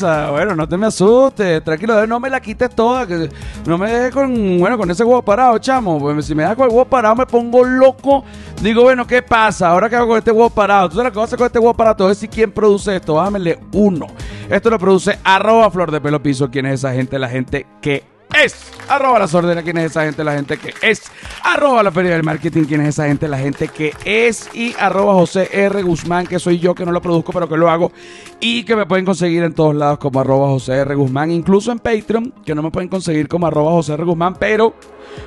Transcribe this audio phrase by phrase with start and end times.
[0.00, 3.28] Bueno, no te me asustes, tranquilo, no me la quites toda, que
[3.66, 5.98] no me dejes con, bueno, con ese huevo parado, chamo.
[5.98, 8.24] Pues si me das con el huevo parado me pongo loco.
[8.60, 9.68] Digo, bueno, ¿qué pasa?
[9.68, 10.88] Ahora qué hago con este huevo parado.
[10.88, 11.96] ¿Tú sabes que vas a hacer con este huevo parado?
[11.96, 13.14] Te voy a decir quién produce esto.
[13.14, 14.06] Bájamele uno.
[14.48, 16.50] Esto lo produce arroba flor de pelo piso.
[16.50, 17.18] ¿Quién es esa gente?
[17.18, 18.54] La gente que es.
[18.88, 21.02] Arroba las órdenes, quién es esa gente, la gente que es.
[21.44, 24.48] Arroba la feria del marketing, quién es esa gente, la gente que es.
[24.54, 25.82] Y arroba José R.
[25.82, 27.90] Guzmán, que soy yo, que no lo produzco, pero que lo hago.
[28.38, 30.94] Y que me pueden conseguir en todos lados como arroba José R.
[30.94, 34.04] Guzmán, incluso en Patreon, que no me pueden conseguir como arroba José R.
[34.04, 34.74] Guzmán, pero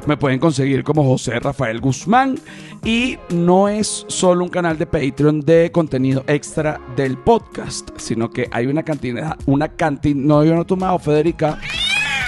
[0.06, 2.40] me pueden conseguir como José Rafael Guzmán.
[2.84, 8.48] Y no es solo un canal de Patreon de contenido extra del podcast, sino que
[8.52, 11.60] hay una cantidad, una cantidad, no, yo no he tomado, Federica.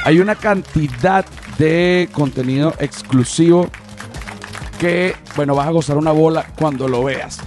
[0.04, 1.26] Hay una cantidad
[1.58, 3.70] de contenido exclusivo
[4.80, 7.40] que, bueno, vas a gozar una bola cuando lo veas.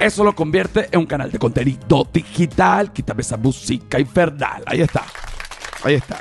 [0.00, 2.92] Eso lo convierte en un canal de contenido digital.
[2.92, 4.62] Quítame esa música infernal.
[4.66, 5.04] Ahí está.
[5.84, 6.18] Ahí está.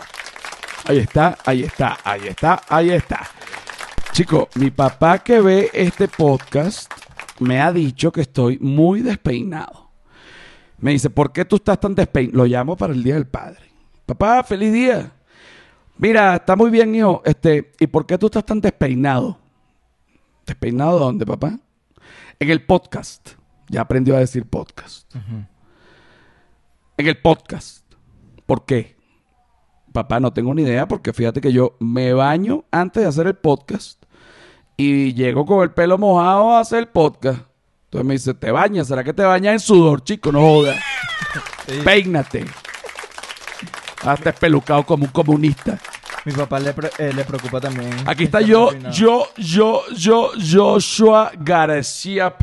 [0.86, 3.20] Ahí está, ahí está, ahí está, ahí está.
[4.14, 6.90] Chico, mi papá que ve este podcast
[7.40, 9.92] me ha dicho que estoy muy despeinado.
[10.80, 12.38] Me dice, ¿por qué tú estás tan despeinado?
[12.38, 13.60] Lo llamo para el Día del Padre.
[14.06, 15.12] Papá, feliz día.
[15.98, 17.22] Mira, está muy bien, hijo.
[17.26, 19.40] Este, ¿y por qué tú estás tan despeinado?
[20.46, 21.60] ¿Despeinado dónde, papá?
[22.40, 23.32] En el podcast.
[23.70, 25.14] Ya aprendió a decir podcast.
[26.98, 27.84] En el podcast.
[28.46, 28.96] ¿Por qué?
[29.92, 33.36] Papá, no tengo ni idea porque fíjate que yo me baño antes de hacer el
[33.36, 34.04] podcast
[34.78, 37.42] y llego con el pelo mojado a hacer el podcast.
[37.86, 38.88] Entonces me dice, ¿te bañas?
[38.88, 40.32] ¿Será que te bañas en sudor, chico?
[40.32, 40.78] No jodas.
[41.84, 42.46] Peínate.
[44.08, 45.78] Hasta espelucado como un comunista.
[46.26, 47.90] Mi papá le, pre- eh, le preocupa también.
[48.06, 52.36] Aquí está yo, yo, yo, yo, Joshua García.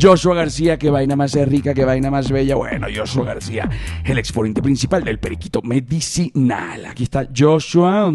[0.00, 2.54] Joshua García, qué vaina más rica, qué vaina más bella.
[2.56, 3.68] Bueno, Joshua García,
[4.04, 6.86] el exponente principal del periquito medicinal.
[6.86, 8.12] Aquí está Joshua.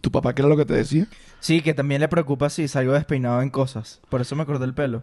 [0.00, 1.06] ¿Tu papá qué era lo que te decía?
[1.40, 4.00] Sí, que también le preocupa si salgo despeinado en cosas.
[4.08, 5.02] Por eso me corté el pelo.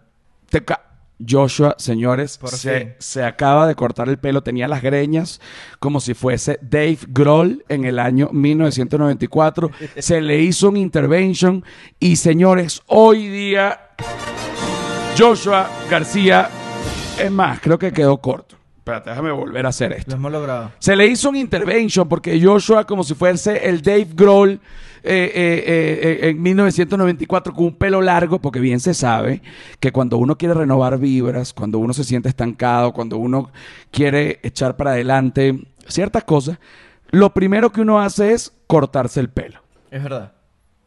[0.50, 0.82] Te ca-
[1.26, 5.40] Joshua, señores, se, se acaba de cortar el pelo, tenía las greñas
[5.78, 9.70] como si fuese Dave Grohl en el año 1994.
[9.98, 11.64] se le hizo un intervention
[11.98, 13.88] y señores, hoy día
[15.18, 16.48] Joshua García,
[17.20, 18.56] es más, creo que quedó corto.
[18.78, 20.12] Espérate, déjame volver a hacer esto.
[20.12, 20.72] Lo hemos logrado.
[20.78, 24.60] Se le hizo un intervention porque Joshua, como si fuese el Dave Grohl
[25.02, 29.42] eh, eh, eh, en 1994 con un pelo largo, porque bien se sabe
[29.80, 33.50] que cuando uno quiere renovar vibras, cuando uno se siente estancado, cuando uno
[33.90, 36.58] quiere echar para adelante ciertas cosas,
[37.10, 39.60] lo primero que uno hace es cortarse el pelo.
[39.90, 40.32] Es verdad.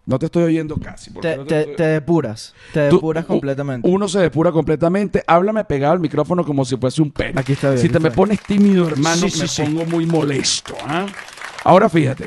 [0.06, 1.12] No te estoy oyendo casi.
[1.14, 2.56] Te, no te te- estoy- te depuras.
[2.74, 3.88] Te Tú- depuras completamente.
[3.88, 5.24] Uno se depura completamente.
[5.28, 7.40] Háblame pegado al micrófono como si fuese un pelo.
[7.40, 8.16] Aquí está bien, Si te me bien.
[8.16, 9.62] pones tímido, hermano, Sí, me sí.
[9.62, 10.76] pongo muy molesto.
[10.88, 11.06] ¿ah?
[11.64, 12.26] Ahora fíjate.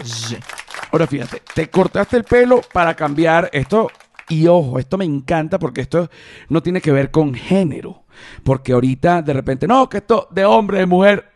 [0.94, 1.42] Ahora fíjate.
[1.52, 3.90] Te cortaste el pelo para cambiar esto.
[4.28, 6.08] Y ojo, esto me encanta porque esto
[6.48, 8.04] no tiene que ver con género.
[8.44, 11.32] Porque ahorita de repente, no, que esto de hombre, de mujer,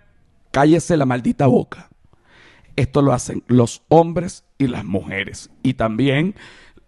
[0.53, 1.89] cállese la maldita boca.
[2.77, 5.51] Esto lo hacen los hombres y las mujeres.
[5.65, 6.37] Y también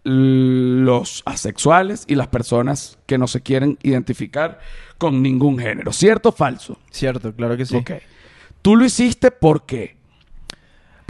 [0.05, 4.61] los asexuales y las personas que no se quieren identificar
[4.97, 5.93] con ningún género.
[5.93, 6.79] ¿Cierto o falso?
[6.93, 7.75] Cierto, claro que sí.
[7.75, 7.91] Ok.
[8.63, 10.00] Tú lo hiciste porque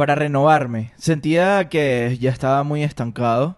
[0.01, 0.93] Para renovarme.
[0.97, 3.57] Sentía que ya estaba muy estancado.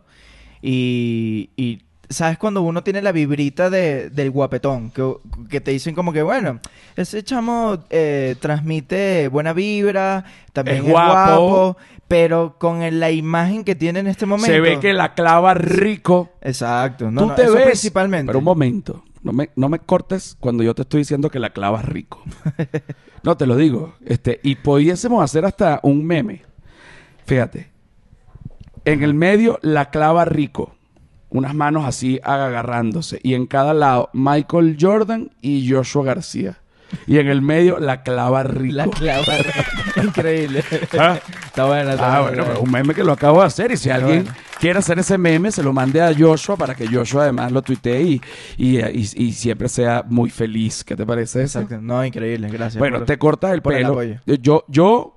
[0.60, 2.36] Y, y ¿sabes?
[2.38, 5.14] Cuando uno tiene la vibrita de, del guapetón, que,
[5.48, 6.58] que te dicen como que, bueno,
[6.96, 11.40] ese chamo eh, transmite buena vibra, también Es es, guapo.
[11.48, 11.76] guapo,
[12.08, 14.52] pero con el- la imagen que tiene en este momento.
[14.52, 16.30] se ve que la clava rico.
[16.40, 17.64] Exacto, no, tú no, te eso ves.
[17.66, 18.26] principalmente.
[18.26, 19.04] Pero un momento.
[19.22, 22.22] No me, no me cortes cuando yo te estoy diciendo que la clavas rico.
[23.22, 23.94] no, te lo digo.
[24.04, 26.42] Este, y pudiésemos hacer hasta un meme.
[27.24, 27.70] Fíjate.
[28.84, 30.74] En el medio, la clava rico.
[31.30, 33.20] Unas manos así agarrándose.
[33.22, 36.58] Y en cada lado, Michael Jordan y Joshua García.
[37.06, 38.76] Y en el medio, la clava rico.
[38.76, 39.24] La clava.
[40.04, 40.64] Increíble.
[40.98, 41.18] Ah.
[41.44, 43.70] Está buena, está Ah, bueno, pues un meme que lo acabo de hacer.
[43.72, 44.38] Y si alguien bueno.
[44.60, 48.02] quiere hacer ese meme, se lo mande a Joshua para que Joshua además lo tuitee
[48.02, 48.20] y,
[48.56, 50.84] y, y- y siempre sea muy feliz.
[50.84, 51.60] ¿Qué te parece eso?
[51.60, 51.80] Exacto.
[51.82, 52.48] No, increíble.
[52.48, 52.78] Gracias.
[52.78, 53.88] Bueno, por- te cortas el pelo.
[53.88, 54.16] apoyo.
[54.26, 55.16] yo, yo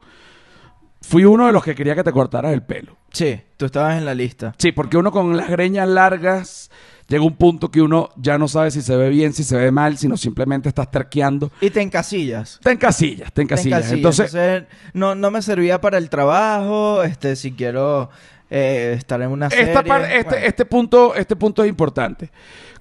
[1.02, 2.98] fui uno de los que quería que te cortaras el pelo.
[3.12, 4.54] Sí, tú estabas en la lista.
[4.58, 6.70] Sí, porque uno con las greñas largas
[7.08, 9.72] llega un punto que uno ya no sabe si se ve bien, si se ve
[9.72, 11.52] mal, sino simplemente estás terqueando.
[11.62, 12.60] Y te encasillas.
[12.64, 13.92] Te encasillas, te Te encasillas.
[13.92, 18.10] Entonces, Entonces, no, no me servía para el trabajo, este, si quiero
[18.50, 19.74] eh, estar en una serie.
[19.74, 22.32] Esta este, este, punto, este punto es importante.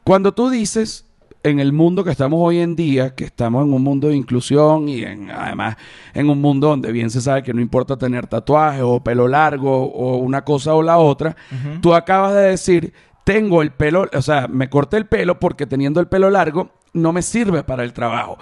[0.03, 1.07] Cuando tú dices,
[1.43, 4.89] en el mundo que estamos hoy en día, que estamos en un mundo de inclusión
[4.89, 5.77] y en, además
[6.15, 9.85] en un mundo donde bien se sabe que no importa tener tatuajes o pelo largo
[9.85, 11.37] o una cosa o la otra,
[11.83, 12.95] tú acabas de decir,
[13.25, 17.13] tengo el pelo, o sea, me corté el pelo porque teniendo el pelo largo no
[17.13, 18.39] me sirve para el trabajo.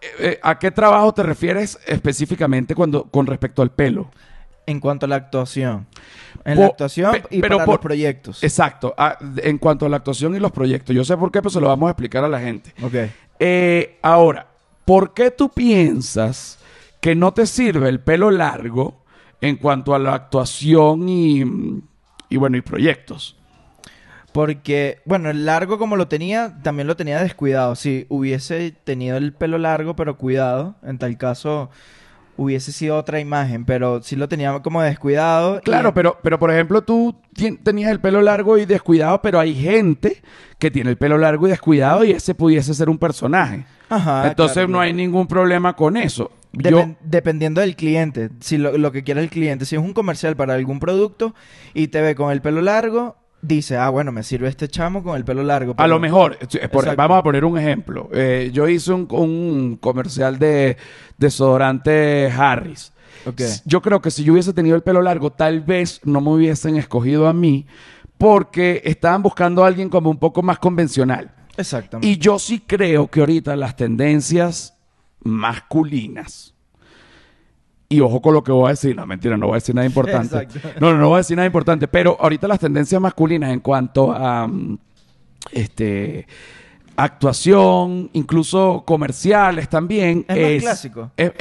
[0.00, 4.10] Eh, eh, ¿A qué trabajo te refieres específicamente cuando, con respecto al pelo?
[4.66, 5.86] En cuanto a la actuación.
[6.44, 8.44] En la actuación pe- y pero para por- los proyectos.
[8.44, 10.94] Exacto, ah, en cuanto a la actuación y los proyectos.
[10.94, 12.72] Yo sé por qué, pero se lo vamos a explicar a la gente.
[12.82, 12.94] Ok.
[13.40, 14.46] Eh, ahora,
[14.84, 16.58] ¿por qué tú piensas
[17.00, 19.02] que no te sirve el pelo largo
[19.40, 21.42] en cuanto a la actuación y,
[22.28, 23.36] y bueno, y proyectos?
[24.32, 27.74] Porque, bueno, el largo como lo tenía, también lo tenía descuidado.
[27.76, 31.70] Si hubiese tenido el pelo largo, pero cuidado, en tal caso
[32.38, 35.58] hubiese sido otra imagen, pero sí lo tenía como descuidado.
[35.58, 37.14] y- Claro, pero, pero por ejemplo, tú
[37.62, 40.22] tenías el pelo largo y descuidado, pero hay gente
[40.58, 43.64] que tiene el pelo largo y descuidado y ese pudiese ser un personaje.
[43.90, 46.30] Ajá, Entonces claro, no hay ningún problema con eso.
[46.54, 49.92] Yo, Depen- dependiendo del cliente, si lo, lo que quiera el cliente, si es un
[49.92, 51.34] comercial para algún producto
[51.74, 55.16] y te ve con el pelo largo, dice, ah, bueno, me sirve este chamo con
[55.16, 55.74] el pelo largo.
[55.76, 56.38] A lo mejor,
[56.70, 58.08] por- vamos a poner un ejemplo.
[58.12, 60.76] Eh, yo hice un, un comercial de
[61.18, 62.92] desodorante Harris.
[63.66, 66.76] Yo creo que si yo hubiese tenido el pelo largo, tal vez no me hubiesen
[66.76, 67.66] escogido a mí
[68.18, 71.30] porque estaban buscando a alguien como un poco más convencional.
[71.56, 72.08] Exactamente.
[72.08, 74.74] Y yo sí creo que ahorita las tendencias
[75.20, 76.54] masculinas.
[77.92, 78.96] Y ojo con lo que voy a decir.
[78.96, 80.36] No, mentira, no voy a decir nada importante.
[80.38, 80.70] Exacto.
[80.80, 81.88] No, no, no voy a decir nada importante.
[81.88, 84.78] Pero ahorita las tendencias masculinas en cuanto a mm,
[85.52, 86.26] este
[86.96, 90.24] actuación, incluso comerciales también.
[90.28, 91.10] Es más clásico.
[91.16, 91.32] Es,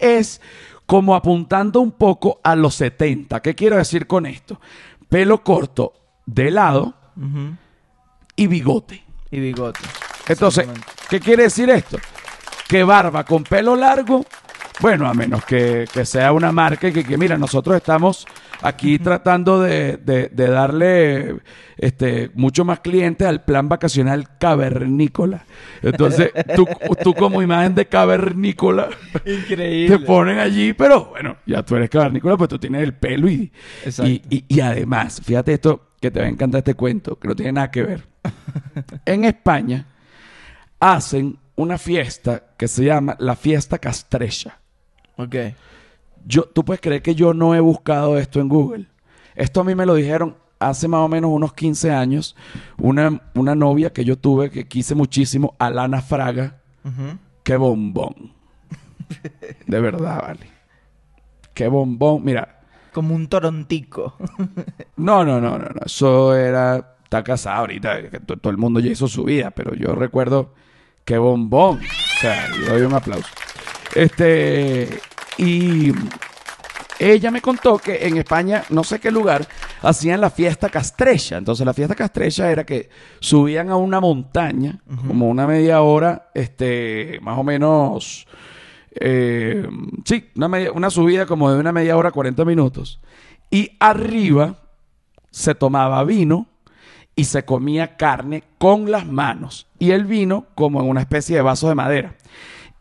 [0.00, 0.40] es-
[0.86, 3.40] como apuntando un poco a los 70.
[3.40, 4.60] ¿Qué quiero decir con esto?
[5.08, 5.94] Pelo corto
[6.26, 6.94] de lado
[8.36, 9.02] y bigote.
[9.30, 9.80] Y bigote.
[10.28, 10.68] Entonces.
[11.08, 11.96] ¿qué quiere decir esto?
[12.68, 14.26] Que barba con pelo largo,
[14.80, 18.26] bueno, a menos que, que sea una marca y que, que, mira, nosotros estamos
[18.60, 21.36] aquí tratando de, de- de darle
[21.76, 25.44] este, mucho más clientes al plan vacacional cavernícola.
[25.82, 26.66] Entonces, tú,
[27.02, 28.88] tú como imagen de cavernícola
[29.24, 29.98] Increíble.
[29.98, 33.52] te ponen allí, pero bueno, ya tú eres cavernícola, pues tú tienes el pelo y,
[34.04, 37.52] y- y además, fíjate esto, que te va a encantar este cuento, que no tiene
[37.52, 38.04] nada que ver.
[39.06, 39.86] en España
[40.80, 44.58] hacen una fiesta que se llama la fiesta castrecha.
[45.16, 45.34] Ok.
[46.26, 48.86] Yo, tú puedes creer que yo no he buscado esto en Google.
[49.34, 52.34] Esto a mí me lo dijeron hace más o menos unos 15 años.
[52.78, 56.60] Una, una novia que yo tuve que quise muchísimo, Alana Fraga.
[56.84, 57.18] Ujú.
[57.42, 58.32] Qué bombón.
[59.66, 60.50] De verdad, vale.
[61.52, 62.24] Qué bombón.
[62.24, 62.60] Mira,
[62.92, 64.16] Como un torontico.
[64.96, 65.80] no, no, no, no, no.
[65.84, 66.96] Eso era.
[67.04, 68.08] Está casada ahorita.
[68.10, 69.50] que to- todo el mundo ya hizo su vida.
[69.50, 70.54] Pero yo recuerdo.
[71.04, 71.78] Qué bombón.
[71.80, 73.28] O sea, le doy un aplauso.
[73.94, 74.88] Este.
[75.38, 75.92] Y.
[76.96, 79.44] Ella me contó que en España, no sé qué lugar,
[79.82, 81.36] hacían la fiesta castrecha.
[81.36, 84.78] Entonces, la fiesta castrecha era que subían a una montaña,
[85.08, 88.26] como una media hora, este, más o menos.
[88.94, 89.66] eh,
[90.04, 93.00] sí, una, media- una subida como de una media hora, 40 minutos.
[93.50, 94.54] Y arriba
[95.32, 96.46] se tomaba vino
[97.16, 99.66] y se comía carne con las manos.
[99.80, 102.14] Y el vino como en una especie de vaso de madera.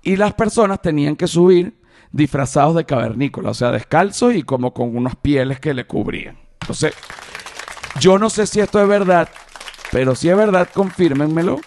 [0.04, 1.74] Y las personas tenían que subir
[2.12, 6.38] disfrazados de cavernícola, o sea, descalzos y como con unas pieles que le cubrían.
[6.62, 6.94] Entonces,
[8.00, 9.30] yo no sé si esto es verdad,
[9.92, 11.60] pero si es verdad, confírmenmelo.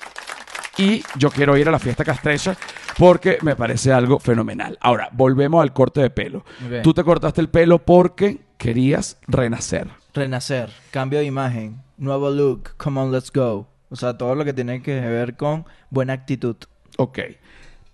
[0.79, 2.57] Y yo quiero ir a la fiesta castrecha
[2.99, 4.79] porque me parece algo fenomenal.
[4.81, 6.45] Ahora, volvemos al corte de pelo.
[6.83, 9.89] Tú te cortaste el pelo porque querías renacer.
[10.13, 13.69] Renacer, cambio de imagen, nuevo look, come on, let's go.
[13.89, 16.57] O sea, todo lo que tiene que ver con buena actitud.
[16.99, 17.21] Ok.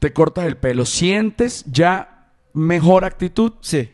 [0.03, 0.85] Te cortas el pelo.
[0.85, 3.53] ¿Sientes ya mejor actitud?
[3.61, 3.89] Sí.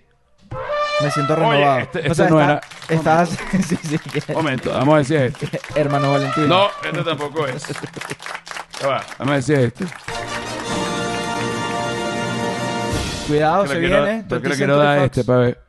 [1.02, 1.80] Me siento renovado.
[1.80, 3.28] este- o este sea, no está- era- Estás...
[3.68, 3.98] sí, sí.
[3.98, 5.60] que- Momento, vamos a decir este.
[5.78, 6.48] Hermano Valentín.
[6.48, 7.62] No, este tampoco es.
[8.82, 9.84] Va, vamos a decir este.
[13.26, 13.94] Cuidado, Que se viene.
[13.94, 15.60] yo que 20 le quiero dar Century este para ver.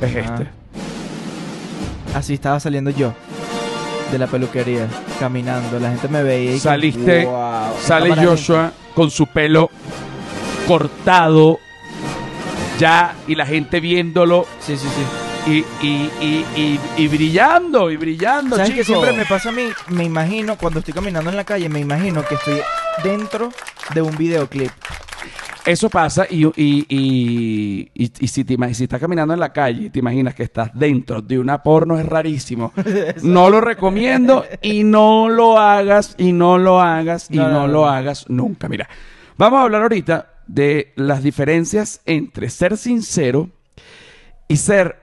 [0.00, 0.18] Es Ah.
[0.20, 0.48] este.
[2.14, 3.12] Así estaba saliendo yo.
[4.10, 4.88] De la peluquería.
[5.18, 5.78] Caminando.
[5.78, 6.54] La gente me veía y...
[6.54, 9.70] que, Saliste, "Wow, esta sale Joshua con su pelo
[10.66, 11.58] cortado
[12.78, 14.86] ya y la gente viéndolo Sí, sí,
[15.46, 15.64] sí.
[15.82, 19.00] y, y, y, y, brillando y brillando, ¿Sabes qué chico.
[19.00, 19.68] siempre me pasa a mí?
[19.88, 22.60] Me imagino, cuando estoy caminando en la calle, me imagino que estoy
[23.04, 23.50] dentro
[23.94, 24.70] de un videoclip.
[25.66, 29.86] Eso pasa y, y, y, y- y si, te si estás caminando en la calle
[29.86, 32.72] y te imaginas que estás dentro de una porno es rarísimo.
[33.22, 37.60] no lo recomiendo y no lo hagas y no lo hagas y No, no, no,
[37.66, 38.68] no, lo hagas nunca.
[38.68, 38.88] Mira,
[39.36, 43.50] vamos a hablar ahorita de las diferencias entre ser sincero
[44.48, 44.96] y ser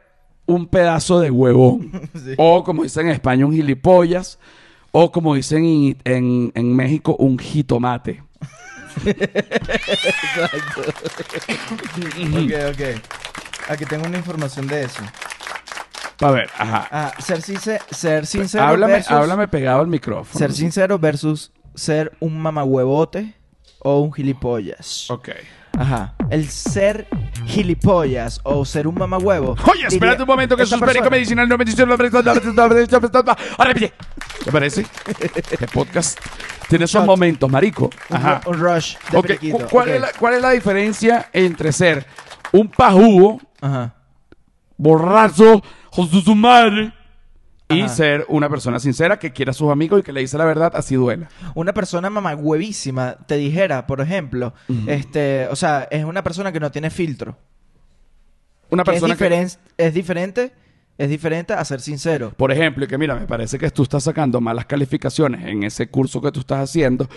[0.46, 1.92] un pedazo de huevón.
[2.16, 2.34] Sí.
[2.38, 4.40] O como dicen en España, un gilipollas.
[4.92, 8.24] O como dicen en, en- en México, un jitomate.
[9.06, 10.82] Exacto.
[12.34, 12.82] ok, ok.
[13.70, 15.02] Aquí tengo una información de eso.
[16.22, 16.88] A ver, ajá.
[16.92, 19.12] Ah, ser, since- ser sincero Háblame, versus...
[19.12, 20.38] háblame pegado al micrófono.
[20.40, 23.36] Ser sincero versus ser un mamahuevote
[23.80, 25.10] o un gilipollas.
[25.12, 25.30] Ok.
[25.78, 26.16] Ajá.
[26.32, 27.08] El ser
[27.48, 29.56] gilipollas o ser un mamahuevo.
[29.72, 32.28] Oye, espérate un momento que es médico persona- medicinal, no medicinal, no medicinal.
[33.58, 33.94] Ahora pille.
[34.44, 34.86] ¿Te parece?
[35.60, 36.20] ¿Qué podcast?
[36.70, 37.06] Tiene esos Shot.
[37.08, 37.90] momentos, marico.
[38.10, 38.42] Un, Ajá.
[38.42, 39.58] ru- un rush de Ok, periquito.
[39.60, 39.96] cu- ¿cuál, Ok.
[39.96, 42.06] Es la, ¿Cuál es la diferencia entre ser
[42.52, 43.94] un pajugo, Ajá.
[44.78, 45.62] borracho,
[45.92, 46.94] con su madre,
[47.70, 47.90] y Ajá.
[47.90, 50.72] ser una persona sincera que quiera a sus amigos y que le dice la verdad
[50.76, 51.28] así duela?
[51.54, 54.54] Una persona mamagüevísima te dijera, por ejemplo,
[54.88, 57.38] este, o sea, es una persona que no tiene filtro.
[58.70, 60.52] Una Que es, persona que, diferen- es diferente,
[60.98, 62.34] es diferente a ser sincero.
[62.38, 65.90] por ejemplo, y que mira, me parece que tú estás sacando malas calificaciones en ese
[65.90, 67.08] curso que tú estás haciendo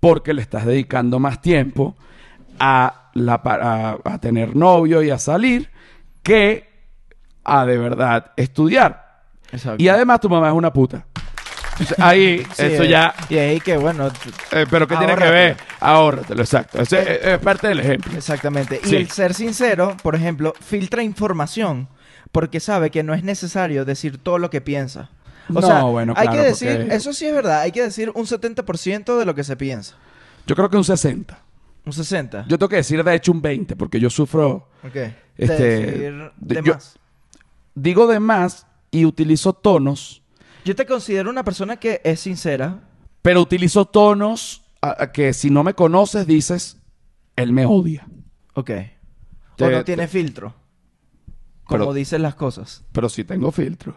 [0.00, 1.96] porque le estás dedicando más tiempo
[2.58, 3.34] a, la,
[4.04, 5.70] a tener novio y a salir
[6.22, 6.68] que
[7.44, 9.07] a de verdad estudiar.
[9.52, 9.82] Exacto.
[9.82, 11.06] Y además tu mamá es una puta.
[11.98, 13.14] Ahí, Sí, eso eh, ya...
[13.28, 14.08] Y ahí que, bueno,
[14.52, 15.56] eh, pero ¿qué tiene que ver?
[15.80, 16.80] Ahórratelo, exacto.
[16.80, 18.12] Ese es, es parte del ejemplo.
[18.16, 18.80] exactamente.
[18.84, 18.96] Y Sí.
[18.96, 21.88] el ser sincero, por ejemplo, filtra información
[22.32, 25.10] porque sabe que no es necesario decir todo lo que piensa.
[25.48, 27.82] O No, sea, bueno, hay claro, que decir, porque- eso sí es verdad, hay que
[27.82, 29.94] decir un 70% de lo que se piensa.
[30.46, 31.38] Yo creo que un 60.
[31.86, 32.44] Un 60.
[32.48, 34.68] Yo tengo que decir de hecho un 20 porque yo sufro...
[34.84, 34.96] ok.
[35.38, 36.98] este, de decir de de- yo- más.
[37.74, 40.22] Digo de más y utilizo tonos,
[40.64, 42.80] Yo te considero una persona que es sincera.
[43.22, 46.78] pero utilizo tonos a- a que si no me conoces dices,
[47.36, 48.06] él me odia.
[48.54, 48.66] Ok.
[48.66, 50.54] Te- o no te- tiene filtro.
[51.64, 52.84] Como Pero- dicen las cosas.
[52.92, 53.96] Pero sí tengo filtro.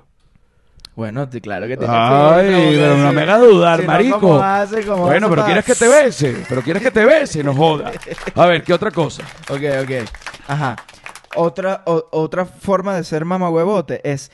[0.96, 4.20] Bueno, claro que tiene Ay, filtro, porque pero no me hagas dudar, si no, marico.
[4.20, 4.86] ¿cómo hace?
[4.86, 7.92] ¿Cómo Bueno, pero quieres que te bese, pero quieres que te bese, no joda.
[8.36, 9.24] A ver, ¿qué otra cosa?
[9.50, 9.92] Ok, ok.
[10.48, 10.76] Ajá.
[11.36, 14.32] Otra, o- otra forma de ser mamahuevote es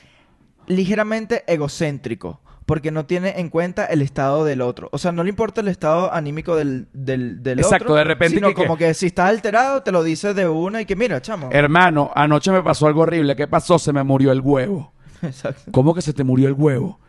[0.68, 2.40] ligeramente egocéntrico.
[2.66, 4.90] Porque no tiene en cuenta el estado del otro.
[4.92, 7.94] O sea, no le importa el estado anímico del, del, del Exacto, otro.
[7.94, 10.84] de repente Sino que- como que si estás alterado, te lo dice de una y
[10.84, 11.48] que mira, chamo.
[11.50, 13.34] Hermano, anoche me pasó algo horrible.
[13.36, 13.78] ¿Qué pasó?
[13.78, 14.92] Se me murió el huevo.
[15.22, 15.72] Exacto.
[15.72, 17.00] ¿Cómo que se te murió el huevo?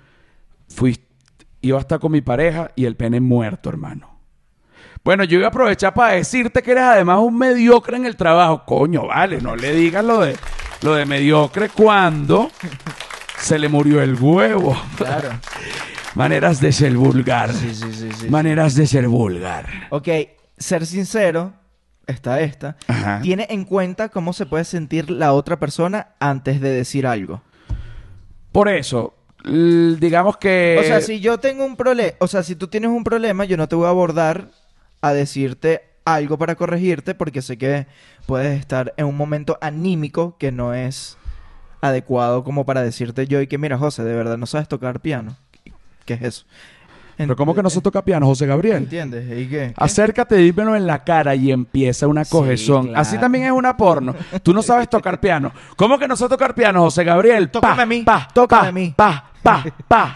[0.69, 0.97] Fui,
[1.59, 4.17] iba a estar con mi pareja y el pene muerto, hermano.
[5.03, 8.63] Bueno, yo iba a aprovechar para decirte que eres además un mediocre en el trabajo.
[8.65, 10.37] Coño, vale, no le digas lo de,
[10.83, 12.49] lo de mediocre cuando
[13.39, 14.79] se le murió el huevo.
[14.97, 15.29] Claro.
[16.15, 17.53] Maneras de ser vulgar.
[17.53, 18.29] Sí, sí, sí, sí.
[18.29, 19.67] Maneras de ser vulgar.
[19.89, 20.07] Ok,
[20.57, 21.53] ser sincero,
[22.07, 23.21] está esta, Ajá.
[23.21, 27.41] tiene en cuenta cómo se puede sentir la otra persona antes de decir algo.
[28.51, 30.77] Por eso, digamos que...
[30.79, 33.57] O sea, si yo tengo un problema, o sea, si tú tienes un problema, yo
[33.57, 34.49] no te voy a abordar
[35.01, 37.85] a decirte algo para corregirte porque sé que
[38.25, 41.18] puedes estar en un momento anímico que no es
[41.81, 45.35] adecuado como para decirte yo y que mira, José, de verdad no sabes tocar piano.
[46.05, 46.45] ¿Qué es eso?
[47.17, 48.77] Pero ¿cómo que no se toca piano, José Gabriel?
[48.77, 49.25] ¿Entiendes?
[49.37, 49.73] ¿Y qué?
[49.75, 52.93] Acércate, dímelo en la cara y empieza una Sí, claro.
[52.95, 54.15] Así también es una porno.
[54.41, 55.51] Tú no sabes tocar piano.
[55.75, 57.51] ¿Cómo que no sabes tocar piano, José Gabriel?
[57.51, 58.93] Tócame Pa, a mí, Pa, tócame pa, a mí.
[58.95, 60.13] Pa, pa, pa.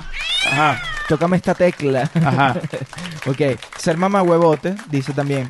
[0.50, 2.10] Ajá, Tócame esta tecla.
[2.13, 2.55] ajá.
[3.27, 5.50] Ok, ser mamá huevote, dice también.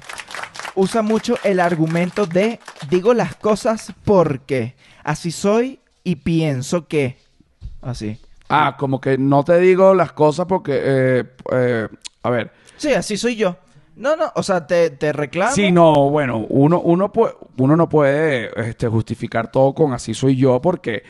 [0.75, 7.17] Usa mucho el argumento de digo las cosas porque así soy y pienso que.
[7.81, 8.17] Así.
[8.49, 10.79] Ah, como que no te digo las cosas porque...
[10.83, 11.87] eh, eh,
[12.21, 12.51] a ver.
[12.77, 13.57] Sí, así soy yo.
[13.95, 15.53] No, no, o sea, te, te reclamo.
[15.53, 20.35] Sí, no, bueno, uno, uno, puede, uno no puede este, justificar todo con así soy
[20.35, 21.03] yo porque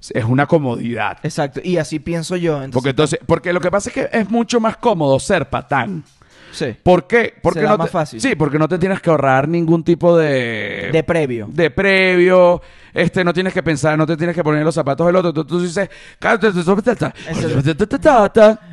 [0.00, 1.18] es una comodidad.
[1.22, 2.62] Exacto, y así pienso yo.
[2.62, 6.04] Entonces, Porque entonces, porque lo que pasa es que es mucho más cómodo ser patán.
[6.52, 7.34] Sí, ¿Por qué?
[7.42, 8.20] Porque Se da no más te- fácil.
[8.20, 11.48] Sí, porque no te tienes que ahorrar ningún tipo de de previo.
[11.50, 12.60] de previo,
[12.94, 15.44] este no tienes que pensar, no te tienes que poner los zapatos del otro, tú,
[15.44, 15.88] tú dices,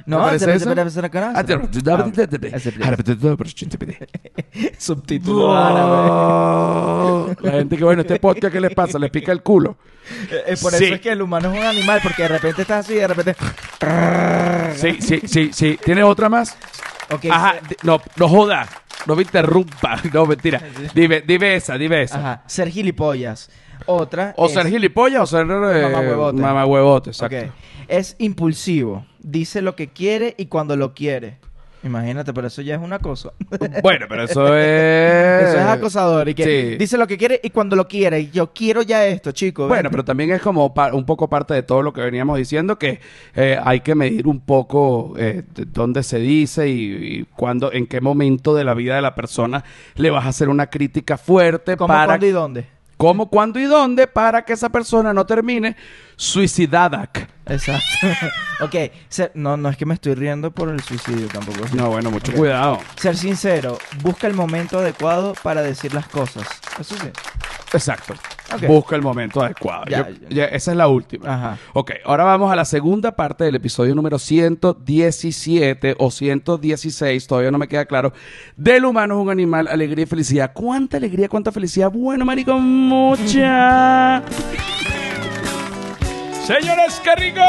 [0.05, 0.17] No,
[4.77, 7.35] Subtítulo árabe.
[7.41, 8.97] La gente que bueno, este podcast ¿qué les pasa?
[8.99, 9.77] Les pica el culo.
[10.31, 12.93] Eh, por eso es que el humano es un animal, porque de repente estás así
[12.93, 13.35] y de repente.
[14.75, 15.77] Sí, sí, sí, sí.
[15.83, 16.57] ¿Tienes otra más?
[17.09, 18.67] Ok, Ajá, de- no, no joda.
[19.05, 20.01] No me interrumpa.
[20.13, 20.61] No, mentira.
[20.93, 22.17] Dime, dime esa, dime esa.
[22.19, 22.43] Ajá.
[22.47, 23.49] Ser gilipollas.
[23.85, 24.33] Otra.
[24.37, 27.09] O es- ser gilipollas o ser eh, Mamahuevote.
[27.11, 27.53] exacto.
[27.87, 29.05] Es impulsivo.
[29.19, 31.39] Dice lo que quiere y cuando lo quiere.
[31.87, 33.31] Imagínate, pero eso ya es una cosa.
[33.81, 35.49] Bueno, pero eso es...
[35.49, 36.29] Eso es acosador.
[36.29, 36.77] Y que sí.
[36.77, 38.19] dice lo que quiere y cuando lo quiere.
[38.21, 39.67] Y yo quiero ya esto, chicos.
[39.67, 42.99] Bueno, pero también es como un poco parte de todo lo que veníamos diciendo, que
[43.35, 47.87] eh, hay que medir un poco eh, de dónde se dice y, y cuándo, en
[47.87, 49.63] qué momento de la vida de la persona
[49.95, 52.76] le vas a hacer una crítica fuerte ¿Cómo, para cuándo y dónde?
[52.97, 55.75] Cómo, cuándo y dónde para que esa persona no termine
[56.15, 57.09] suicidada.
[57.45, 57.85] Exacto.
[58.61, 58.75] ok.
[59.07, 61.59] ser- no, no es que me estoy riendo por el suicidio tampoco.
[61.73, 62.79] No, bueno, mucho cuidado.
[62.97, 63.77] Ser sincero.
[64.01, 66.47] Busca el momento adecuado para decir las cosas.
[66.79, 67.09] Eso sí.
[67.73, 68.15] Exacto.
[68.67, 69.85] Busca el momento adecuado.
[69.89, 70.27] Ya, Yo- ya.
[70.29, 71.33] ya, esa es la última.
[71.33, 71.57] Ajá.
[71.73, 77.57] Ok, ahora vamos a la segunda parte del episodio número 117 o 116, todavía no
[77.57, 78.13] me queda claro.
[78.55, 80.51] Del humano es un animal, alegría y felicidad.
[80.53, 81.91] ¿Cuánta alegría, cuánta felicidad?
[81.91, 84.23] Bueno, marico, mucha.
[86.45, 87.41] Señores, qué rico.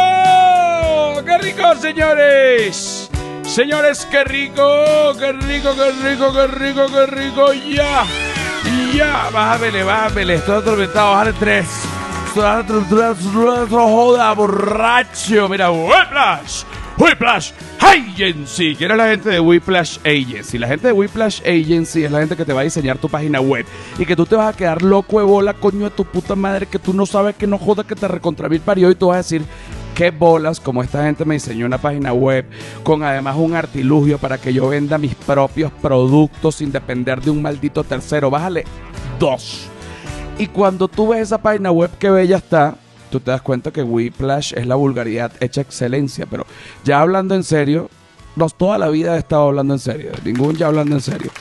[1.25, 3.11] Qué rico, señores.
[3.45, 4.63] Señores, qué rico.
[5.19, 7.53] Qué rico, qué rico, qué rico, qué rico.
[7.53, 8.05] Ya.
[8.95, 9.31] Ya.
[9.33, 10.35] Bájamele, bájamele.
[10.35, 11.13] Estoy atormentado.
[11.13, 11.67] Bájale tres.
[12.35, 15.49] Joda, borracho.
[15.49, 16.65] Mira, Whiplash.
[16.99, 18.75] Whiplash Agency.
[18.75, 20.59] ¿Quién es la gente de Whiplash Agency?
[20.59, 23.41] La gente de Whiplash Agency es la gente que te va a diseñar tu página
[23.41, 23.65] web.
[23.99, 26.67] Y que tú te vas a quedar loco de bola, coño de tu puta madre,
[26.67, 29.15] que tú no sabes que no joda que te recontra mil parió y tú vas
[29.15, 29.43] a decir.
[29.99, 32.47] Qué bolas, como esta gente me diseñó una página web
[32.85, 37.43] con además un artilugio para que yo venda mis propios productos sin depender de un
[37.43, 38.31] maldito tercero.
[38.31, 38.63] Bájale
[39.19, 39.67] dos.
[40.39, 42.77] Y cuando tú ves esa página web que bella está,
[43.11, 46.27] tú te das cuenta que Whiplash es la vulgaridad hecha excelencia.
[46.27, 46.47] Pero
[46.85, 47.91] ya hablando en serio,
[48.37, 50.13] no, toda la vida he estado hablando en serio.
[50.25, 51.33] Ningún ya hablando en serio.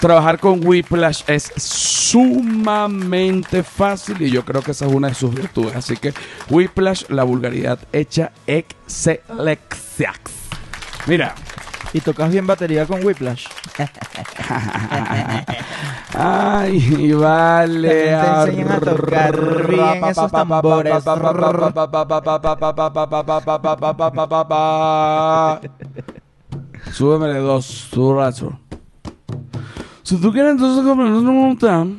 [0.00, 5.34] Trabajar con Whiplash es sumamente fácil y yo creo que esa es una de sus
[5.34, 5.74] virtudes.
[5.74, 6.12] Así que
[6.50, 10.12] Whiplash, la vulgaridad hecha excelencia.
[11.06, 11.34] Mira,
[11.92, 13.46] ¿Y tocas bien batería con Whiplash?
[16.14, 17.88] Ay, vale.
[17.88, 21.04] Te enseñan a tocar bien esos tambores.
[26.92, 28.58] Súbemele dos, rato.
[30.06, 31.96] Si tú quieres entonces comprar una montaña,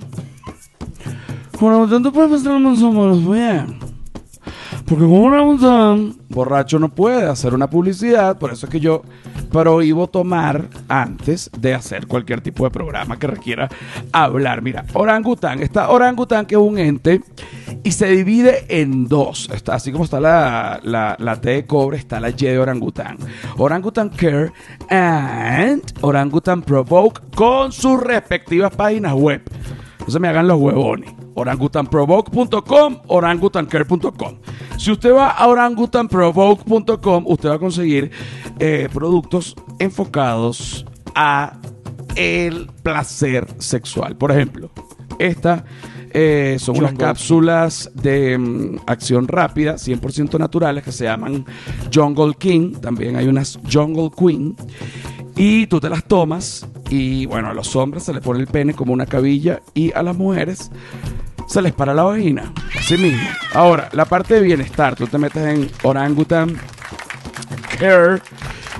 [1.59, 3.86] con una montaña tú puedes pasar la manzana bien.
[4.87, 9.01] Porque con una borracho no puede hacer una publicidad, por eso es que yo
[9.51, 13.67] prohíbo tomar antes de hacer cualquier tipo de programa que requiera
[14.13, 14.61] hablar.
[14.61, 17.21] Mira, orangután, está orangután que es un ente
[17.83, 19.49] y se divide en dos.
[19.53, 23.17] Está, así como está la, la, la T de cobre, está la Y de orangután.
[23.57, 24.53] Orangután Care
[24.89, 29.41] and Orangután Provoke con sus respectivas páginas web.
[29.99, 31.26] No se me hagan los huevones.
[31.37, 34.39] Orangutanprovoke.com, orangutancare.com.
[34.77, 38.11] Si usted va a orangutanprovoke.com, usted va a conseguir
[38.59, 41.59] eh, productos enfocados a
[42.15, 44.17] el placer sexual.
[44.17, 44.71] Por ejemplo,
[45.19, 45.63] esta
[46.11, 51.45] eh, son unas cápsulas de mm, acción rápida, 100% naturales, que se llaman
[51.93, 52.73] Jungle King.
[52.81, 54.55] También hay unas Jungle Queen.
[55.35, 58.73] Y tú te las tomas y bueno, a los hombres se les pone el pene
[58.73, 60.71] como una cabilla y a las mujeres
[61.47, 62.53] se les para la vagina.
[62.77, 63.27] Así mismo.
[63.53, 66.55] Ahora, la parte de bienestar, tú te metes en Orangutan
[67.79, 68.21] Care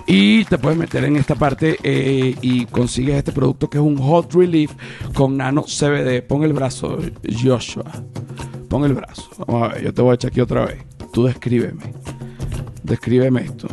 [0.05, 3.97] y te puedes meter en esta parte eh, y consigues este producto que es un
[3.97, 4.71] Hot Relief
[5.13, 6.21] con nano CBD.
[6.21, 6.97] Pon el brazo,
[7.43, 7.91] Joshua.
[8.69, 9.29] Pon el brazo.
[9.45, 10.83] Vamos a ver, yo te voy a echar aquí otra vez.
[11.11, 11.93] Tú descríbeme.
[12.83, 13.67] Descríbeme esto.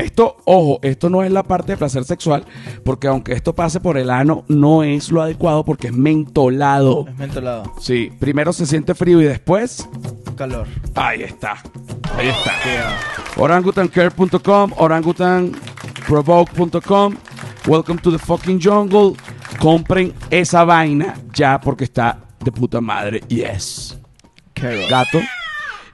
[0.00, 2.44] Esto, ojo, esto no es la parte de placer sexual,
[2.84, 7.06] porque aunque esto pase por el ano, no es lo adecuado porque es mentolado.
[7.08, 7.72] Es mentolado.
[7.80, 9.88] Sí, primero se siente frío y después,
[10.36, 10.66] Calor.
[10.94, 11.56] ahí está.
[12.16, 12.52] Ahí está.
[13.36, 17.14] Orangutancare.com, orangutanprovoke.com.
[17.66, 19.14] Welcome to the fucking jungle.
[19.58, 23.20] Compren esa vaina ya porque está de puta madre.
[23.28, 23.98] Yes.
[24.54, 24.88] Carol.
[24.88, 25.20] Gato.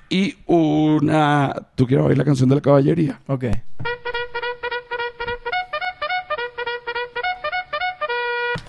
[0.08, 1.52] Y una.
[1.74, 3.20] ¿Tú quieres oír la canción de la caballería?
[3.26, 3.46] Ok.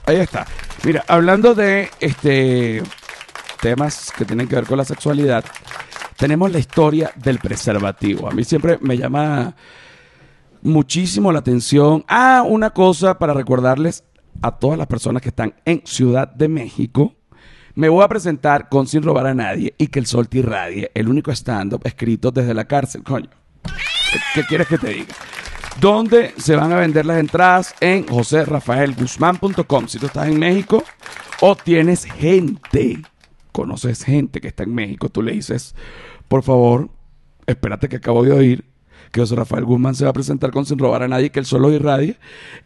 [0.08, 0.48] Ahí está.
[0.86, 2.82] Mira, hablando de este
[3.62, 5.44] temas que tienen que ver con la sexualidad,
[6.16, 8.30] tenemos la historia del preservativo.
[8.30, 9.54] A mí siempre me llama
[10.62, 12.06] muchísimo la atención.
[12.08, 14.06] Ah, una cosa para recordarles
[14.42, 17.14] a todas las personas que están en Ciudad de México.
[17.76, 20.90] Me voy a presentar con Sin Robar a Nadie y que el sol te irradie,
[20.94, 23.30] el único stand-up escrito desde la cárcel, coño.
[23.62, 25.14] ¿Qué, qué quieres que te diga?
[25.80, 29.88] Donde se van a vender las entradas en joserrafaelguzmán.com.
[29.88, 30.84] Si tú estás en México
[31.42, 33.02] o tienes gente,
[33.52, 35.76] conoces gente que está en México, tú le dices,
[36.28, 36.90] por favor,
[37.46, 38.66] espérate que acabo de oír
[39.12, 41.46] que José Rafael Guzmán se va a presentar con Sin Robar a Nadie, que el
[41.46, 42.18] solo irradie,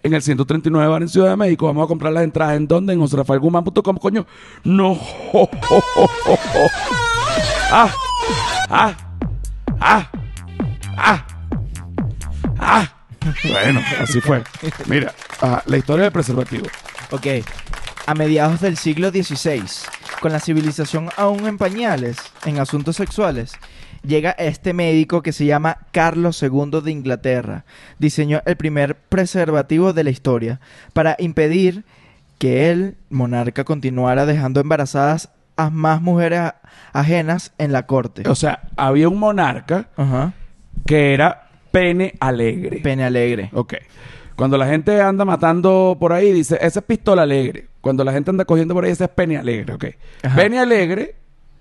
[0.04, 1.68] en el 139 bar en Ciudad de México.
[1.68, 4.26] Vamos a comprar las entradas en donde, en joserrafaelguzmán.com, coño.
[4.64, 4.98] No.
[7.74, 7.90] Ah,
[8.70, 8.98] ah,
[9.80, 10.12] ah,
[10.98, 11.28] ah,
[12.60, 13.01] ah.
[13.48, 14.44] Bueno, así fue.
[14.88, 16.68] Mira, ah, la historia del preservativo.
[17.12, 17.28] Ok.
[18.08, 19.64] A mediados del siglo XVI,
[20.22, 23.54] con la civilización aún en pañales en asuntos sexuales,
[24.04, 27.66] llega este médico que se llama Carlos II de Inglaterra.
[28.00, 30.60] Diseñó el primer preservativo de la historia
[30.94, 31.86] para impedir
[32.40, 36.54] que el monarca continuara dejando embarazadas a más mujeres
[36.92, 38.28] ajenas en la corte.
[38.28, 40.34] O sea, había un monarca Ajá.
[40.88, 42.78] que era pene alegre.
[42.80, 43.50] Pene alegre.
[43.54, 43.76] Ok.
[44.36, 47.68] Cuando la gente anda matando por ahí, dice, esa es pistola alegre.
[47.82, 49.86] Cuando la gente anda cogiendo por ahí, ese es pene alegre, ok.
[50.24, 50.36] Ajá.
[50.36, 51.16] Pene alegre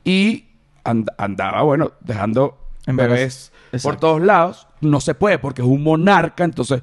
[0.05, 0.47] y
[0.85, 4.67] and- andaba, bueno, dejando bebés por todos lados.
[4.81, 6.83] No se puede porque es un monarca, entonces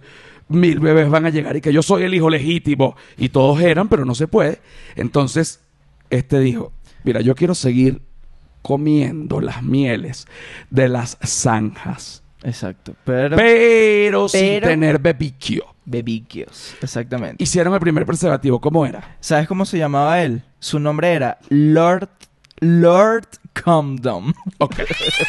[0.49, 2.95] mil bebés van a llegar y que yo soy el hijo legítimo.
[3.17, 4.59] Y todos eran, pero no se puede.
[4.95, 5.61] Entonces,
[6.09, 8.01] este dijo, mira, yo quiero seguir
[8.61, 10.27] comiendo las mieles
[10.69, 12.23] de las zanjas.
[12.43, 12.93] Exacto.
[13.03, 15.65] Pero, Pero, sin Pero- tener bebiquio.
[15.85, 16.75] bebiquios.
[16.81, 17.41] Exactamente.
[17.43, 18.59] Hicieron el primer preservativo.
[18.61, 19.15] ¿Cómo era?
[19.19, 20.43] ¿Sabes cómo se llamaba él?
[20.59, 22.09] Su nombre era Lord
[22.59, 23.27] Lord
[23.63, 24.33] Condom.
[24.57, 24.75] Ok.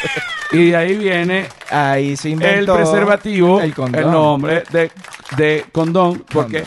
[0.51, 4.11] y de ahí viene Ahí se el inventó preservativo, el el, condón.
[4.11, 4.91] nombre de,
[5.37, 6.63] de condón, porque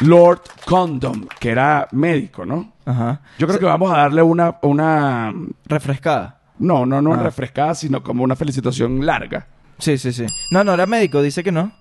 [0.00, 2.72] Lord Condom, que era médico, ¿no?
[2.86, 3.20] Ajá.
[3.38, 5.32] Yo creo que vamos a darle una, una
[5.66, 6.38] Refrescada.
[6.58, 7.22] no, no, no Ah.
[7.22, 9.46] refrescada, sino como una felicitación larga.
[9.78, 10.26] Sí, sí, sí.
[10.50, 11.72] No, no era médico, dice que no.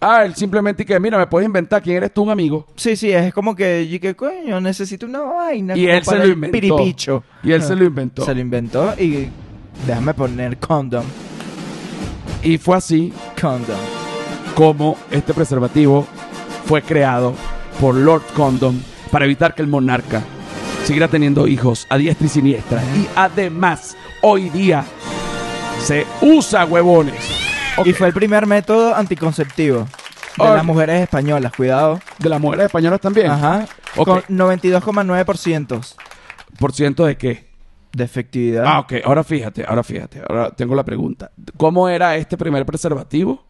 [0.00, 2.66] Ah, él simplemente que, mira, me puedes inventar quién eres tú, un amigo.
[2.74, 5.76] Sí, sí, es como que, y que coño, necesito una vaina.
[5.76, 6.52] Y como él se para lo el inventó.
[6.52, 7.24] Piripicho.
[7.42, 8.24] Y él se lo inventó.
[8.24, 9.28] Se lo inventó y
[9.86, 11.04] déjame poner condom.
[12.42, 13.76] Y fue así Condom.
[14.54, 16.06] como este preservativo
[16.64, 17.34] fue creado
[17.78, 20.22] por Lord Condom para evitar que el monarca
[20.84, 22.82] siguiera teniendo hijos a diestra y siniestra.
[22.96, 24.86] Y además, hoy día
[25.80, 27.14] se usa huevones.
[27.84, 29.86] Y fue el primer método anticonceptivo
[30.36, 32.00] de las mujeres españolas, cuidado.
[32.18, 33.30] de las mujeres españolas también.
[33.30, 33.66] Ajá.
[33.96, 34.06] Ok.
[34.06, 35.94] Con 92,9%
[36.58, 37.50] ¿Por ciento de qué?
[37.92, 38.64] de efectividad.
[38.66, 38.94] Ah, ok.
[39.04, 40.22] Ahora fíjate, ahora fíjate.
[40.28, 41.32] Ahora tengo la pregunta.
[41.56, 43.42] ¿Cómo era este primer preservativo?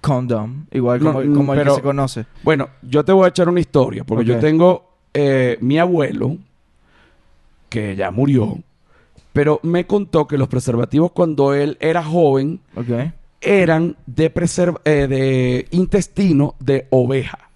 [0.00, 2.26] Condom, igual No, como, como el que se conoce.
[2.42, 6.36] Bueno, yo te voy a echar una historia, porque yo tengo eh, mi abuelo,
[7.70, 8.58] que ya murió,
[9.34, 12.60] pero me contó que los preservativos cuando él era joven
[13.42, 17.50] eran de, preserv- eh, de intestino de oveja.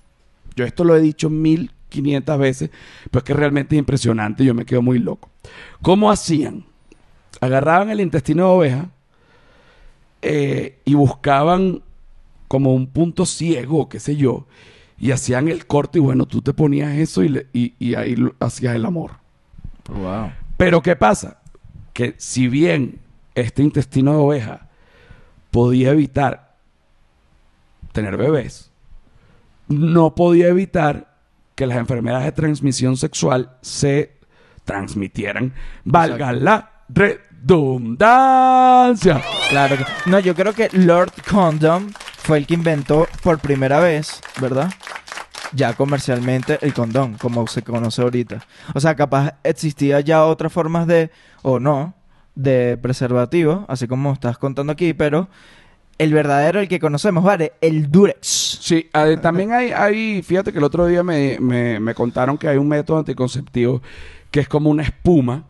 [0.57, 2.71] Yo esto lo he dicho 1500 veces,
[3.11, 5.31] pero es que realmente es impresionante, yo me quedo muy loco.
[5.81, 6.65] ¿Cómo hacían?
[7.41, 8.91] Agarraban el intestino de oveja
[10.23, 11.83] eh, y buscaban
[12.49, 14.47] como un punto ciego, qué sé yo,
[14.99, 18.17] y hacían el corte y bueno, tú te ponías eso y, le- y- y ahí
[18.41, 19.13] hacías el amor.
[19.89, 20.33] Wow.
[20.57, 21.38] Pero ¿qué pasa?
[21.99, 23.01] Que si bien
[23.35, 24.69] este intestino de oveja
[25.51, 26.55] podía evitar
[27.91, 28.71] tener bebés,
[29.67, 31.17] no podía evitar
[31.57, 34.13] que las enfermedades de transmisión sexual se
[34.65, 35.53] transmitieran.
[35.83, 39.21] Valga la redundancia.
[39.51, 39.77] Claro.
[39.77, 44.71] que- No, yo creo que Lord Condom fue el que inventó por primera vez, ¿verdad?
[45.53, 48.43] Ya comercialmente el condón, como se conoce ahorita.
[48.75, 51.11] O sea, capaz existía ya otras formas de,
[51.43, 51.95] o no,
[52.35, 55.29] de preservativo, así como estás contando aquí, pero
[55.97, 57.55] el verdadero, el que conocemos, ¿vale?
[57.61, 58.59] El Durex.
[58.61, 62.47] Sí, eh, también hay, hay, fíjate que el otro día me, me- me contaron que
[62.49, 63.83] hay un método anticonceptivo
[64.31, 65.45] que es como una espuma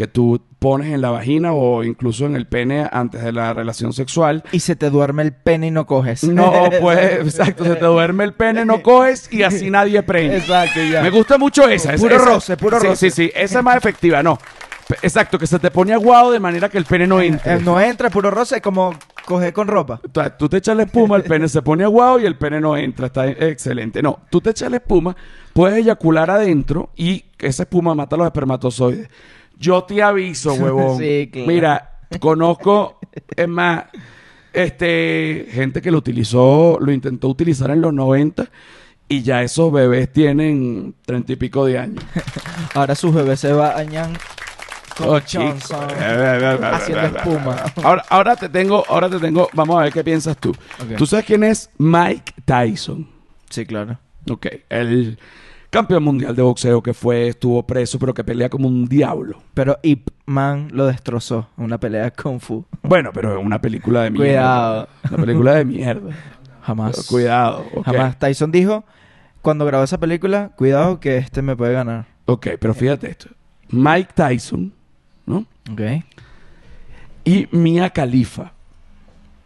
[0.00, 3.92] que tú pones en la vagina o incluso en el pene antes de la relación
[3.92, 4.44] sexual.
[4.50, 6.24] Y se te duerme el pene y no coges.
[6.24, 10.38] No, pues, exacto, se te duerme el pene, no coges y así nadie prende.
[10.38, 11.02] Exacto, ya.
[11.02, 11.92] Me gusta mucho esa.
[11.92, 13.10] esa- Puro esa- roce, puro sí, roce.
[13.10, 14.38] Sí, sí, esa es más efectiva, no.
[15.02, 17.56] Exacto, que se te pone aguado de manera que el pene no entre.
[17.56, 18.94] Eh, no entra, puro roce, es como
[19.26, 20.00] coger con ropa.
[20.38, 23.06] Tú te echas la espuma, el pene se pone aguado y el pene no entra.
[23.08, 24.02] Está excelente.
[24.02, 25.14] No, tú te echas la espuma,
[25.52, 29.08] puedes eyacular adentro y esa espuma mata los espermatozoides.
[29.60, 30.98] Yo te aviso, huevón.
[30.98, 31.46] Sí, claro.
[31.46, 32.98] Mira, conozco,
[33.36, 33.84] es más,
[34.52, 38.46] este, gente que lo utilizó, lo intentó utilizar en los 90
[39.08, 42.02] y ya esos bebés tienen treinta y pico de años.
[42.74, 44.12] Ahora sus bebés se bañan
[44.96, 45.20] Con Oh.
[45.20, 45.86] Johnson.
[46.62, 47.56] Haciendo espuma.
[47.82, 50.54] Ahora, ahora te tengo, ahora te tengo, vamos a ver qué piensas tú.
[50.98, 53.08] ¿Tú sabes quién es Mike Tyson?
[53.48, 53.98] Sí, claro.
[54.28, 55.18] Ok, el
[55.70, 59.40] campeón mundial de boxeo que fue, estuvo preso, pero que pelea como un diablo.
[59.54, 62.64] Pero Ip Man lo destrozó en una pelea de Kung Fu.
[62.82, 64.26] Bueno, pero es una película de mierda.
[64.26, 64.88] Cuidado.
[65.10, 66.10] Una película de mierda.
[66.62, 67.06] Jamás.
[67.06, 67.64] Cuidado.
[67.84, 68.18] Jamás.
[68.18, 68.84] Tyson dijo,
[69.42, 72.06] cuando grabó esa película, cuidado que este me puede ganar.
[72.26, 73.28] Ok, pero fíjate esto.
[73.70, 74.72] Mike Tyson,
[75.26, 75.46] ¿no?
[75.70, 75.80] Ok.
[77.24, 78.52] Y Mia Khalifa.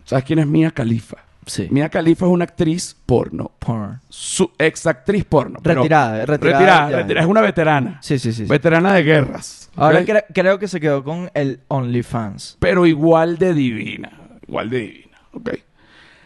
[0.04, 1.18] ¿Sabes quién es Mia Khalifa?
[1.46, 1.68] Sí.
[1.70, 3.50] Mia Khalifa es una actriz porno.
[3.58, 4.00] Porn.
[4.08, 5.58] Su ex actriz porno.
[5.62, 6.58] Retirada, retirada.
[6.58, 6.96] Retirada, ya.
[6.98, 7.24] retirada.
[7.24, 7.98] Es una veterana.
[8.02, 8.44] Sí, sí, sí.
[8.44, 8.50] sí.
[8.50, 9.70] Veterana de guerras.
[9.76, 12.56] Ahora creo que se quedó con el OnlyFans.
[12.60, 14.12] Pero igual de divina.
[14.48, 15.18] Igual de divina.
[15.32, 15.50] Ok.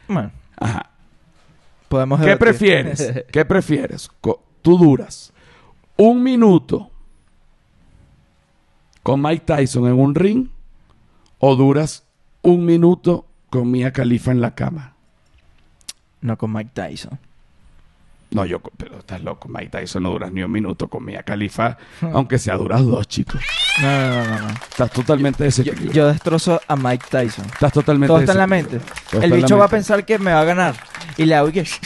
[0.09, 0.91] Bueno, Ajá.
[1.89, 3.13] podemos ¿Qué prefieres?
[3.33, 4.11] ¿Qué prefieres?
[4.21, 5.33] Co- Tú duras
[5.97, 6.91] un minuto
[9.03, 10.49] con Mike Tyson en un ring
[11.39, 12.05] o duras
[12.43, 14.95] un minuto con Mia Khalifa en la cama.
[16.21, 17.19] No con Mike Tyson.
[18.31, 19.49] No, yo, pero estás loco.
[19.49, 21.79] Mike Tyson no duras ni un minuto con Mia Khalifa,
[22.13, 23.41] aunque sea duras dos, chicos.
[23.81, 24.49] No, no, no, no.
[24.49, 25.93] Estás totalmente desequilibrado.
[25.93, 27.47] yo destrozo a Mike Tyson.
[27.47, 28.81] Estás totalmente Todo está en la mente.
[29.11, 30.75] Todo el bicho va a pensar que me va a ganar.
[31.17, 31.65] Y le hago y que...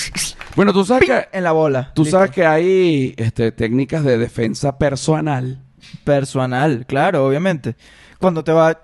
[0.55, 1.93] Bueno, tú sabes que, en la bola.
[1.95, 2.19] tú Listo.
[2.19, 5.63] sabes que hay este, técnicas de defensa personal.
[6.05, 7.75] Personal, claro, obviamente.
[8.19, 8.79] Cuando te va...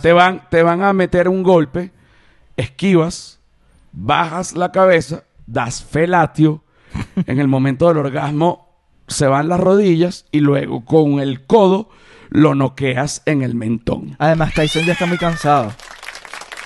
[0.00, 1.90] Te van, te van a meter un golpe,
[2.56, 3.40] esquivas,
[3.94, 6.64] bajas la cabeza, das felatio.
[7.26, 8.68] en el momento del orgasmo
[9.08, 11.90] se van las rodillas y luego con el codo
[12.30, 14.16] lo noqueas en el mentón.
[14.18, 15.72] Además, Tyson ya está muy cansado.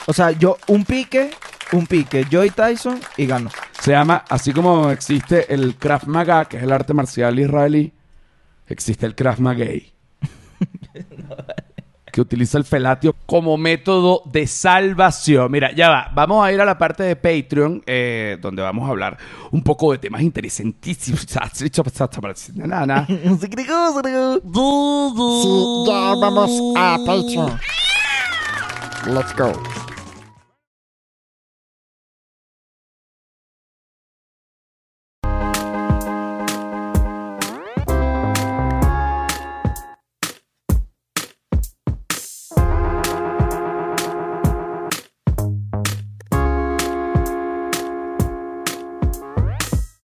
[0.07, 1.31] O sea, yo, un pique,
[1.73, 2.25] un pique.
[2.31, 3.51] Yo y Tyson y gano.
[3.81, 7.93] Se llama, así como existe el Krav Maga, que es el arte marcial israelí,
[8.67, 9.93] existe el Krav Magay.
[12.19, 15.53] que utiliza el felatio como método de salvación.
[15.53, 16.11] Mira, ya va.
[16.13, 19.17] Vamos a ir a la parte de Patreon, eh, donde vamos a hablar
[19.53, 21.25] un poco de temas interesantísimos.
[21.53, 21.71] Sí,
[25.87, 27.57] ya vamos a Patreon.
[29.07, 29.53] Let's go.